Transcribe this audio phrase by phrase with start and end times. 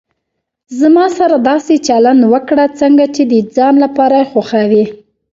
[0.79, 4.85] زما سره داسي چلند وکړه، څنګه چي د ځان لپاره خوښوي.